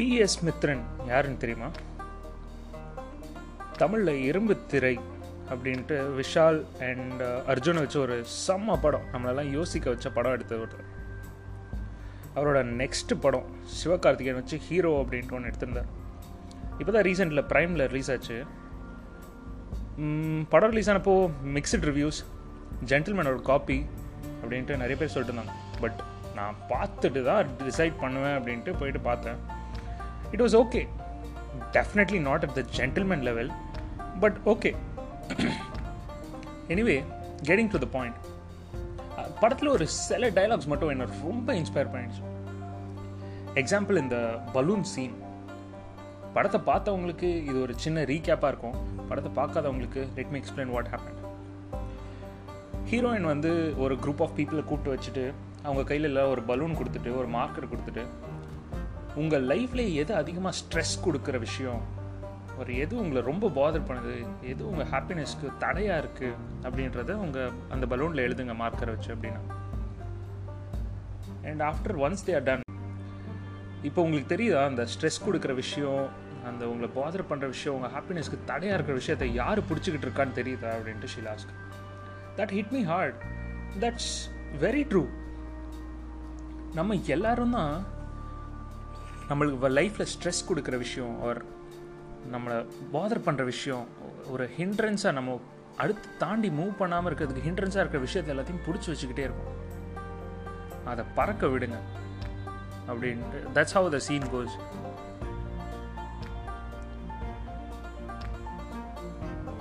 PS 0.00 0.36
Mithran 0.46 0.82
யாருன்னு 1.08 1.40
தெரியுமா? 1.40 1.66
தமிழில் 3.80 4.22
இரும்பு 4.28 4.54
திரை 4.70 4.92
அப்படின்ட்டு 5.52 5.96
விஷால் 6.18 6.60
அண்ட் 6.86 7.20
uh, 7.26 7.50
அர்ஜுனை 7.52 7.80
வச்சு 7.84 7.98
ஒரு 8.04 8.16
செம்ம 8.44 8.76
படம். 8.84 9.04
நம்மளெல்லாம் 9.12 9.50
யோசிக்க 9.56 9.86
வச்ச 9.94 10.06
படம் 10.16 10.34
எடுத்தது 10.36 10.62
ஒருத்தர். 10.64 10.86
அவரோட 12.36 12.62
நெக்ஸ்ட் 12.80 13.14
படம் 13.24 13.46
சிவகார்த்திகேயன் 13.78 14.40
வச்சு 14.40 14.58
ஹீரோ 14.68 14.94
அப்படின்ட்டு 15.02 15.36
ஒன்று 15.38 15.50
எடுத்திருந்தார். 15.52 15.92
இப்போ 16.80 16.90
தான் 16.96 17.06
ரீசெண்டில் 17.10 17.44
ப்ரைமில் 17.52 17.86
ரிலீஸ் 17.92 18.12
ஆச்சு 18.16 18.38
படம் 20.56 20.74
ரிலீஸ் 20.74 20.92
ஆனப்போ 20.94 21.16
மிக்சட் 21.58 21.88
ரிவ்யூஸ் 21.92 22.20
ஜென்டில்மேனோட 22.92 23.40
காப்பி 23.52 23.80
அப்படின்ட்டு 24.40 24.82
நிறைய 24.84 24.98
பேர் 25.00 25.14
சொல்லிட்டு 25.14 25.34
இருந்தாங்க. 25.34 25.56
பட் 25.84 26.00
நான் 26.40 26.66
பார்த்துட்டு 26.74 27.22
தான் 27.30 27.56
டிசைட் 27.68 27.96
பண்ணுவேன் 28.04 28.36
அப்படின்ட்டு 28.40 28.78
போயிட்டு 28.82 29.02
பார்த்தேன். 29.10 29.40
It 30.32 30.40
was 30.40 30.56
okay 30.56 30.82
definitely 31.72 32.20
not 32.20 32.44
at 32.44 32.54
the 32.54 32.64
Gentleman 32.76 33.22
level 33.22 33.50
but 34.20 34.38
okay 34.44 34.72
anyway 36.68 36.98
getting 37.42 37.68
to 37.68 37.78
the 37.78 37.88
point 37.92 38.18
படத்தில் 39.40 39.68
ஒரு 39.68 39.86
சில 39.86 40.28
டைலாக்ஸ் 40.28 40.66
மட்டும் 40.66 40.88
என்ன 40.88 41.04
ரொம்ப 41.04 41.54
இன்ஸ்பயர் 41.54 41.90
பண்ணிடுச்சு. 41.92 42.22
எக்ஸாம்பிள் 43.54 43.96
இந்த 43.96 44.16
பலூன் 44.52 44.84
சீன் 44.84 45.16
படத்தை 46.34 46.60
பார்த்தவங்களுக்கு 46.66 47.28
இது 47.44 47.60
ஒரு 47.62 47.74
சின்ன 47.76 48.02
ரீகேப்பாக 48.02 48.48
இருக்கும். 48.48 48.76
படத்தை 49.08 49.30
பார்க்காதவங்களுக்கு 49.42 50.08
let 50.16 50.30
me 50.30 50.38
explain 50.38 50.70
what 50.70 50.86
happen 50.86 51.18
heroine 52.90 53.30
வந்து 53.32 53.74
ஒரு 53.78 53.94
குரூப் 53.94 54.22
ஆஃப் 54.22 54.36
பீப்புளை 54.36 54.64
கூப்பிட்டு 54.64 54.94
வச்சுட்டு 54.94 55.32
அவங்க 55.62 55.82
கையில் 55.84 56.04
இல்லை 56.04 56.22
ஒரு 56.22 56.42
பலூன் 56.42 56.76
கொடுத்துட்டு 56.76 57.16
ஒரு 57.16 57.26
மார்க்கர் 57.26 57.70
கொடுத்துட்டு 57.70 58.04
உங்கள் 59.18 59.46
லைஃப்லேயே 59.50 59.92
எது 60.02 60.12
அதிகமாக 60.14 60.56
ஸ்ட்ரெஸ் 60.58 60.94
கொடுக்குற 61.04 61.38
விஷயம்? 61.38 61.80
ஒரு 62.60 62.72
எது 62.82 62.94
உங்களை 63.02 63.20
ரொம்ப 63.28 63.50
பாதர் 63.58 63.86
பண்ணுது? 63.88 64.14
எது 64.50 64.62
உங்கள் 64.70 64.88
ஹாப்பினஸ்க்கு 64.92 65.48
தடையாக 65.62 66.00
இருக்குது 66.02 66.36
அப்படின்றத 66.64 67.16
உங்கள் 67.24 67.52
அந்த 67.74 67.86
பலூனில் 67.92 68.24
எழுதுங்க 68.26 68.54
மார்க்கரை 68.62 68.94
வச்சு 68.94 69.10
அப்படின்னா. 69.14 69.42
And 71.50 71.62
after 71.70 71.96
once 72.06 72.24
they 72.26 72.34
are 72.38 72.46
done 72.48 72.64
இப்போ 73.88 74.00
உங்களுக்கு 74.06 74.32
தெரியுதா? 74.34 74.62
அந்த 74.70 74.82
ஸ்ட்ரெஸ் 74.94 75.24
கொடுக்குற 75.26 75.54
விஷயம் 75.62 76.02
அந்த 76.48 76.62
உங்களை 76.72 76.88
பாதர் 76.98 77.28
பண்ணுற 77.30 77.46
விஷயம் 77.54 77.76
உங்கள் 77.76 77.94
ஹாப்பினஸ்க்கு 77.96 78.38
தடையாக 78.50 78.76
இருக்கிற 78.76 78.96
விஷயத்தை 79.02 79.34
யார் 79.42 79.68
பிடிச்சிக்கிட்டு 79.70 80.06
இருக்கான்னு 80.08 80.38
தெரியுதா? 80.40 80.70
அப்படின்ட்டு 80.78 81.12
ஷிலாஸ்க் 81.14 81.54
that 82.40 82.52
hit 82.58 82.74
me 82.76 82.82
hard 82.92 83.18
that's 83.84 84.12
very 84.66 84.84
true 84.92 85.04
நம்ம 86.78 86.94
எல்லாரும் 87.16 87.56
தான் 87.56 87.74
நம்மளுக்கு 89.30 89.68
லைஃப்பில் 89.78 90.06
ஸ்ட்ரெஸ் 90.14 90.48
கொடுக்குற 90.48 90.78
விஷயம் 90.78 91.22
ஒரு 91.22 91.44
நம்மளை 92.32 92.66
பாதர் 92.92 93.20
பண்ணுற 93.20 93.44
விஷயம் 93.44 93.86
ஒரு 94.30 94.50
ஹிண்ட்ரன்ஸாக 94.58 95.12
நம்ம 95.12 95.40
அடுத்து 95.76 96.08
தாண்டி 96.18 96.48
மூவ் 96.48 96.76
பண்ணாமல் 96.76 97.14
இருக்கிறதுக்கு 97.14 97.46
ஹிண்ட்ரன்ஸாக 97.46 97.84
இருக்கிற 97.84 97.98
விஷயத்தை 97.98 98.36
எல்லாத்தையும் 98.36 98.70
பிடிச்சி 98.70 98.90
வச்சுக்கிட்டே 98.90 99.18
இருக்கும் 99.18 99.58
அதை 100.84 101.04
பறக்க 101.14 101.46
விடுங்க. 101.46 101.78
அப்படின்ட்டு 102.88 103.40
that's 103.54 103.74
how 103.74 103.88
the 103.88 103.98
scene 103.98 104.22
goes 104.22 104.56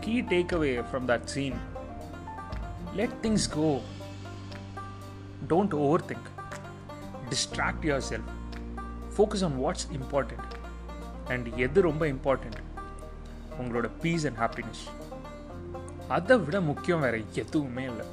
key 0.00 0.20
takeaway 0.58 0.84
from 0.92 1.06
that 1.06 1.24
scene 1.24 1.56
let 2.94 3.16
things 3.22 3.50
go 3.54 3.80
don't 5.48 5.74
overthink 6.04 6.28
distract 7.30 7.82
yourself 8.10 8.30
focus 9.16 9.44
on 9.44 9.58
what's 9.64 9.86
important 9.98 10.54
and 11.28 11.46
எது 11.56 11.82
ரொம்ப 11.82 12.06
இம்பார்ட்டண்ட் 12.06 12.60
உங்களோட 13.60 13.90
பீஸ் 14.00 14.26
அண்ட் 14.26 14.38
ஹாப்பினஸ் 14.38 14.82
அதை 16.08 16.38
விட 16.38 16.60
முக்கியம் 16.60 17.00
வேறு 17.00 17.24
எதுவுமே 17.32 17.84
இல்லை. 17.84 18.06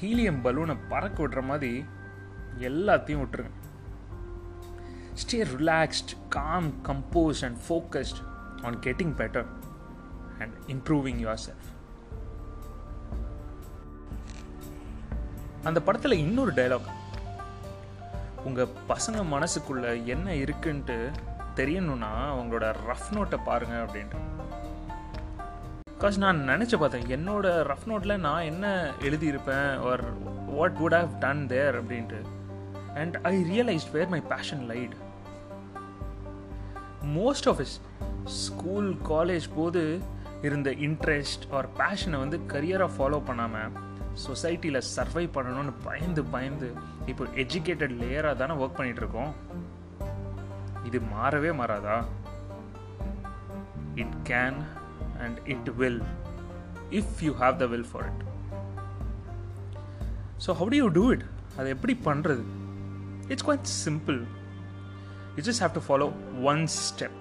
ஹீலியம் 0.00 0.38
பலூனை 0.44 0.76
பறக்க 0.88 1.28
விடுற 1.28 1.42
மாதிரி 1.42 1.84
எல்லாத்தையும் 2.58 3.22
விட்டுருங்க. 3.22 3.52
Stay 5.20 5.38
relaxed 5.56 6.12
calm 6.28 6.70
compose 6.88 7.42
and 7.44 7.58
focused 7.68 8.20
on 8.62 8.78
getting 8.78 9.14
better 9.20 9.46
and 10.38 10.54
improving 10.66 11.20
yourself 11.46 11.68
அந்த 15.64 15.80
படத்தில் 15.82 16.12
இன்னொரு 16.12 16.52
டைலாக் 16.52 16.88
உங்கள் 18.44 18.68
பசங்க 18.88 19.22
மனசுக்குள்ளே 19.32 20.04
என்ன 20.04 20.30
இருக்குன்ட்டு 20.32 21.12
தெரியணும்னா 21.56 22.12
அவங்களோட 22.32 22.74
ரஃப் 22.88 23.14
நோட்டை 23.14 23.38
பாருங்க 23.44 23.74
அப்படின்ட்டு. 23.74 24.16
பிகாஸ் 25.98 26.16
நான் 26.16 26.48
நினச்சி 26.48 26.78
பார்த்தேன் 26.78 27.02
என்னோட 27.02 27.42
ரஃப் 27.42 27.88
நோட்டில் 27.88 28.16
நான் 28.16 28.42
என்ன 28.42 28.92
எழுதியிருப்பேன்? 29.00 29.90
Or 29.90 30.04
what 30.46 30.76
would 30.76 30.98
have 30.98 31.18
done 31.18 31.46
there 31.46 31.84
அப்படின்ட்டு. 31.84 32.20
And 32.94 33.18
I 33.22 33.60
realise 33.60 33.90
where 33.92 34.08
my 34.08 34.20
passion 34.20 34.66
lied 34.66 34.92
most 37.06 37.48
of 37.48 37.60
is 37.60 37.80
school 38.24 38.94
college 38.94 39.50
போது 39.56 40.00
இருந்த 40.42 40.70
இன்ட்ரெஸ்ட் 40.70 41.50
ஆர் 41.50 41.68
பேஷனை 41.78 42.18
வந்து 42.18 42.40
கரியராக 42.48 42.90
ஃபாலோ 42.98 43.24
பண்ணாமல் 43.24 43.70
சொசைட்டியில் 44.14 44.86
சர்வை 44.96 45.28
பண்ணணும்னு 45.28 45.72
பயந்து 45.84 46.24
பயந்து 46.24 46.68
இப்போ 47.06 47.24
எஜுகேட்டட் 47.34 47.96
லேயராக 48.00 48.36
தானே 48.36 48.54
ஒர்க் 48.54 48.72
பண்ணிட்டு 48.72 49.00
இருக்கோம் 49.00 49.32
இது 50.84 51.00
மாறவே 51.00 51.50
மாறாதா? 51.52 51.96
It 53.94 54.16
can 54.24 54.58
and 55.18 55.38
it 55.44 55.68
will 55.76 56.02
if 56.90 57.22
you 57.22 57.32
have 57.32 57.58
the 57.58 57.66
will 57.66 57.88
for 57.92 58.06
it 58.06 58.22
so 60.46 60.52
how 60.52 60.68
to 60.68 60.76
you 60.76 60.88
do 60.88 61.12
it 61.12 61.24
அதை 61.56 61.68
எப்படி 61.70 61.98
பண்ணுறது 62.04 62.44
it's 63.28 63.44
quite 63.44 63.66
simple 63.84 64.20
you 65.36 65.42
just 65.42 65.62
have 65.62 65.72
to 65.72 65.82
follow 65.88 66.08
one 66.42 66.66
step 66.66 67.20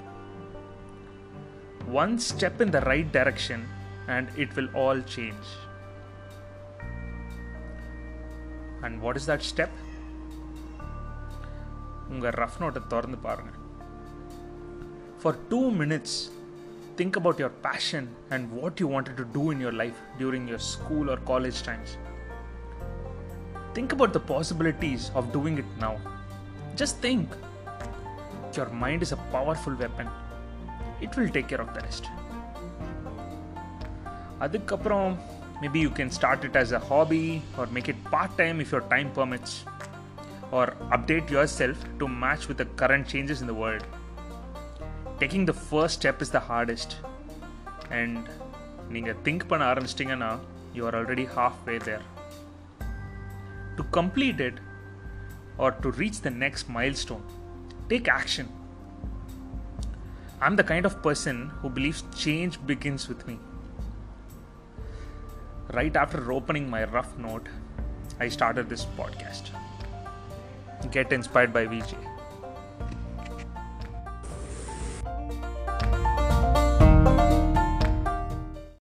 one 1.94 2.18
step 2.20 2.62
in 2.62 2.70
the 2.70 2.80
right 2.80 3.12
direction 3.14 3.66
and 4.08 4.30
it 4.36 4.54
will 4.54 4.74
all 4.76 5.04
change 5.06 5.50
and 8.82 8.98
what 9.02 9.20
is 9.20 9.30
that 9.30 9.48
step 9.50 9.76
உங்கள் 12.10 12.36
rough 12.42 12.60
நோட்டை 12.62 12.82
திறந்து 12.94 13.20
பாருங்கள் 13.26 13.58
for 15.22 15.38
two 15.50 15.62
minutes 15.82 16.18
think 16.96 17.18
about 17.18 17.42
your 17.42 17.58
passion 17.68 18.08
and 18.30 18.48
what 18.56 18.82
you 18.82 18.88
wanted 18.94 19.20
to 19.22 19.26
do 19.34 19.44
in 19.52 19.62
your 19.66 19.78
life 19.84 20.00
during 20.18 20.48
your 20.52 20.66
school 20.72 21.10
or 21.10 21.22
college 21.26 21.62
times 21.70 21.94
think 23.74 23.94
about 23.94 24.16
the 24.18 24.22
possibilities 24.32 25.08
of 25.16 25.30
doing 25.36 25.60
it 25.64 25.76
now 25.80 26.00
just 26.76 27.00
think 27.08 27.34
your 28.56 28.74
mind 28.84 29.04
is 29.08 29.14
a 29.14 29.22
powerful 29.34 29.78
weapon 29.84 30.12
it 31.02 31.16
will 31.18 31.34
take 31.38 31.50
care 31.52 31.64
of 31.66 31.74
the 31.78 31.82
rest 31.88 32.10
அதுக்கப்புறம் 34.40 35.10
Maybe 35.63 35.83
you 35.87 35.93
can 35.99 36.13
start 36.19 36.45
it 36.45 36.59
as 36.63 36.75
a 36.81 36.83
hobby 36.91 37.23
or 37.61 37.73
make 37.77 37.91
it 37.95 38.05
part 38.15 38.37
time 38.43 38.61
if 38.65 38.73
your 38.75 38.89
time 38.95 39.11
permits 39.19 39.57
or 40.53 40.67
update 40.91 41.31
yourself 41.31 41.79
to 41.99 42.07
match 42.09 42.49
with 42.49 42.57
the 42.57 42.67
current 42.81 43.07
changes 43.07 43.41
in 43.41 43.47
the 43.47 43.55
world. 43.55 43.85
Taking 45.21 45.45
the 45.45 45.53
first 45.53 45.95
step 45.95 46.23
is 46.23 46.31
the 46.31 46.43
hardest. 46.51 46.91
And 47.93 48.21
நீங்கள் 48.91 49.17
think 49.27 49.47
பண்ண 49.51 49.63
ஆரம்பிச்சிட்டிங்கன்னா 49.73 50.31
you 50.77 50.83
are 50.89 50.97
already 50.99 51.25
halfway 51.69 51.77
there 51.87 52.05
to 53.79 53.85
complete 53.99 54.41
it 54.47 54.61
or 55.65 55.75
to 55.85 55.91
reach 56.01 56.21
the 56.27 56.33
next 56.45 56.69
milestone 57.03 57.25
take 57.93 58.11
action 58.19 58.51
I'm 60.49 60.59
the 60.61 60.65
kind 60.73 60.89
of 60.91 60.99
person 61.07 61.41
who 61.63 61.71
believes 61.79 62.05
change 62.25 62.57
begins 62.71 63.07
with 63.13 63.25
me 63.31 63.37
right 65.74 65.96
after 65.96 66.32
opening 66.32 66.70
my 66.70 66.84
rough 66.86 67.18
note, 67.18 67.48
I 68.20 68.30
started 68.30 68.70
this 68.70 68.86
podcast. 68.98 69.50
Get 70.92 71.12
inspired 71.14 71.54
by 71.54 71.66
VJ. 71.66 71.96